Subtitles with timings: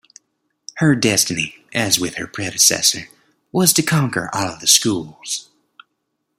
[0.77, 3.07] Her destiny, as with her predecessor,
[3.51, 5.51] was to conquer all of the schools.